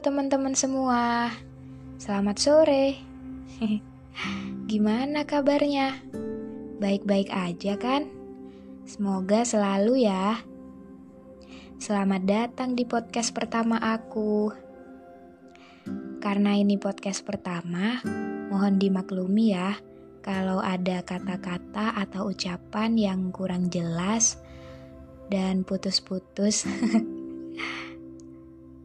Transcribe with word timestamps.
teman-teman 0.00 0.56
semua, 0.56 1.28
selamat 2.00 2.36
sore. 2.40 2.96
Gimana 4.70 5.28
kabarnya? 5.28 6.00
Baik-baik 6.80 7.28
aja 7.28 7.76
kan? 7.76 8.08
Semoga 8.88 9.44
selalu 9.44 10.08
ya. 10.08 10.40
Selamat 11.76 12.24
datang 12.24 12.72
di 12.72 12.88
podcast 12.88 13.36
pertama 13.36 13.76
aku. 13.76 14.48
Karena 16.24 16.56
ini 16.56 16.80
podcast 16.80 17.20
pertama, 17.20 18.00
mohon 18.48 18.80
dimaklumi 18.80 19.52
ya 19.52 19.76
kalau 20.24 20.64
ada 20.64 21.04
kata-kata 21.04 21.92
atau 22.00 22.32
ucapan 22.32 22.96
yang 22.96 23.28
kurang 23.36 23.68
jelas 23.68 24.40
dan 25.28 25.60
putus-putus. 25.60 26.64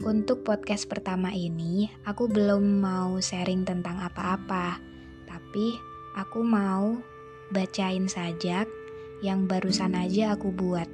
Untuk 0.04 0.44
podcast 0.44 0.92
pertama 0.92 1.32
ini, 1.32 1.88
aku 2.04 2.28
belum 2.28 2.84
mau 2.84 3.16
sharing 3.16 3.64
tentang 3.64 4.04
apa-apa, 4.04 4.76
tapi 5.24 5.72
aku 6.20 6.44
mau 6.44 7.00
bacain 7.48 8.04
sajak 8.12 8.68
yang 9.24 9.48
barusan 9.48 9.96
aja 9.96 10.36
aku 10.36 10.52
buat. 10.52 10.92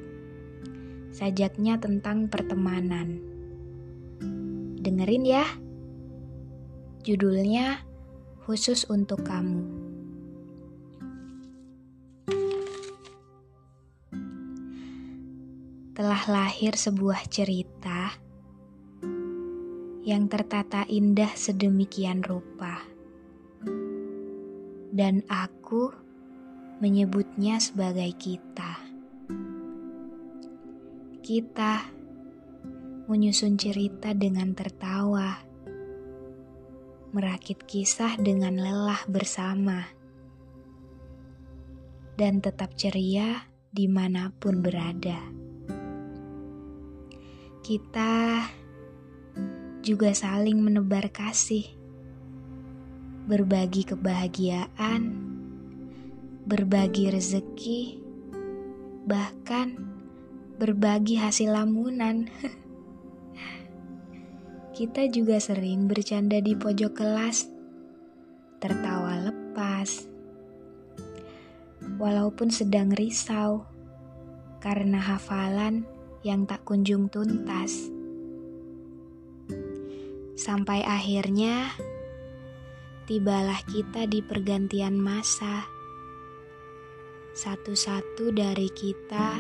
Sajaknya 1.10 1.82
tentang 1.82 2.30
pertemanan. 2.30 3.18
Dengerin 4.86 5.26
ya. 5.26 5.50
Judulnya 7.02 7.82
khusus 8.46 8.86
untuk 8.86 9.26
kamu. 9.26 9.66
Telah 15.98 16.22
lahir 16.30 16.78
sebuah 16.78 17.26
cerita 17.34 18.30
yang 20.02 20.26
tertata 20.26 20.82
indah 20.90 21.30
sedemikian 21.38 22.26
rupa. 22.26 22.82
Dan 24.92 25.22
aku 25.30 25.94
menyebutnya 26.82 27.62
sebagai 27.62 28.10
kita. 28.18 28.82
Kita 31.22 31.86
menyusun 33.06 33.62
cerita 33.62 34.18
dengan 34.18 34.58
tertawa, 34.58 35.38
merakit 37.14 37.62
kisah 37.70 38.18
dengan 38.18 38.58
lelah 38.58 39.06
bersama, 39.06 39.86
dan 42.18 42.42
tetap 42.42 42.74
ceria 42.74 43.46
di 43.70 43.86
mana 43.86 44.34
pun 44.34 44.66
berada. 44.66 45.22
Kita 47.62 48.42
juga 49.92 50.16
saling 50.16 50.56
menebar 50.56 51.12
kasih, 51.12 51.68
berbagi 53.28 53.84
kebahagiaan, 53.84 55.20
berbagi 56.48 57.12
rezeki, 57.12 58.00
bahkan 59.04 59.76
berbagi 60.56 61.20
hasil 61.20 61.52
lamunan. 61.52 62.32
Kita 64.80 65.12
juga 65.12 65.44
sering 65.44 65.92
bercanda 65.92 66.40
di 66.40 66.56
pojok 66.56 66.96
kelas, 66.96 67.52
tertawa 68.64 69.28
lepas, 69.28 70.08
walaupun 72.00 72.48
sedang 72.48 72.96
risau 72.96 73.68
karena 74.64 75.04
hafalan 75.04 75.84
yang 76.24 76.48
tak 76.48 76.64
kunjung 76.64 77.12
tuntas. 77.12 78.01
Sampai 80.42 80.82
akhirnya 80.82 81.70
tibalah 83.06 83.62
kita 83.70 84.10
di 84.10 84.26
pergantian 84.26 84.98
masa. 84.98 85.70
Satu-satu 87.38 88.34
dari 88.34 88.66
kita 88.74 89.38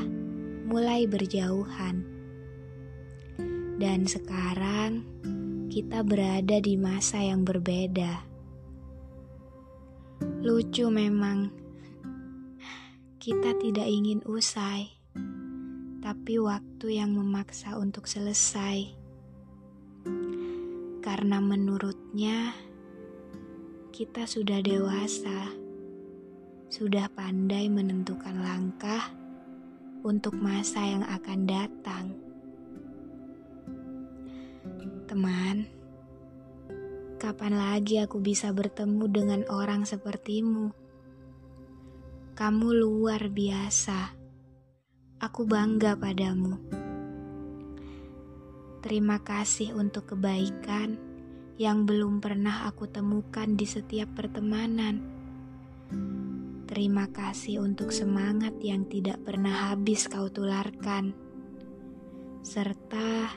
mulai 0.69 1.09
berjauhan. 1.09 2.05
Dan 3.81 4.05
sekarang 4.05 5.01
kita 5.73 6.05
berada 6.05 6.61
di 6.61 6.77
masa 6.77 7.25
yang 7.25 7.49
berbeda. 7.49 8.21
Lucu 10.45 10.85
memang. 10.93 11.49
Kita 13.17 13.57
tidak 13.57 13.89
ingin 13.89 14.21
usai, 14.29 14.85
tapi 16.05 16.37
waktu 16.37 17.01
yang 17.01 17.17
memaksa 17.17 17.73
untuk 17.77 18.05
selesai 18.05 19.00
karena 21.01 21.41
menurutnya 21.41 22.53
kita 23.89 24.29
sudah 24.29 24.61
dewasa, 24.61 25.49
sudah 26.69 27.09
pandai 27.09 27.73
menentukan 27.73 28.37
langkah 28.37 29.09
untuk 30.05 30.37
masa 30.37 30.85
yang 30.85 31.01
akan 31.01 31.39
datang. 31.49 32.05
Teman, 35.09 35.65
kapan 37.17 37.53
lagi 37.57 37.97
aku 37.97 38.21
bisa 38.21 38.53
bertemu 38.53 39.05
dengan 39.09 39.41
orang 39.49 39.89
sepertimu? 39.89 40.69
Kamu 42.37 42.67
luar 42.77 43.25
biasa. 43.25 44.13
Aku 45.17 45.49
bangga 45.49 45.97
padamu. 45.97 46.80
Terima 48.81 49.21
kasih 49.21 49.77
untuk 49.77 50.17
kebaikan 50.17 50.97
yang 51.61 51.85
belum 51.85 52.17
pernah 52.17 52.65
aku 52.65 52.89
temukan 52.89 53.53
di 53.53 53.69
setiap 53.69 54.09
pertemanan. 54.17 55.05
Terima 56.65 57.05
kasih 57.13 57.61
untuk 57.61 57.93
semangat 57.93 58.57
yang 58.57 58.89
tidak 58.89 59.21
pernah 59.21 59.69
habis 59.69 60.09
kau 60.09 60.33
tularkan, 60.33 61.13
serta 62.41 63.29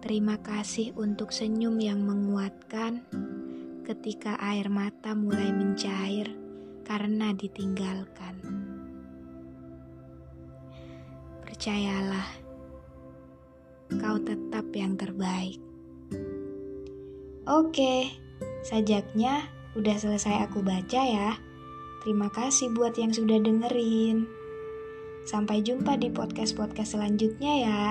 terima 0.00 0.40
kasih 0.40 0.96
untuk 0.96 1.36
senyum 1.36 1.76
yang 1.76 2.00
menguatkan 2.00 3.04
ketika 3.84 4.40
air 4.40 4.72
mata 4.72 5.12
mulai 5.12 5.52
mencair 5.52 6.32
karena 6.88 7.36
ditinggalkan. 7.36 8.40
Percayalah 11.44 12.49
kau 13.98 14.20
tetap 14.22 14.70
yang 14.76 14.94
terbaik. 14.94 15.58
Oke, 17.50 18.14
sajaknya 18.62 19.48
udah 19.74 19.96
selesai 19.98 20.46
aku 20.46 20.62
baca 20.62 21.02
ya. 21.02 21.34
Terima 22.06 22.30
kasih 22.30 22.70
buat 22.72 22.94
yang 22.94 23.10
sudah 23.10 23.42
dengerin. 23.42 24.28
Sampai 25.26 25.60
jumpa 25.60 26.00
di 26.00 26.08
podcast-podcast 26.08 26.96
selanjutnya 26.96 27.52
ya. 27.66 27.86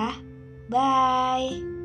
Bye. 0.70 1.79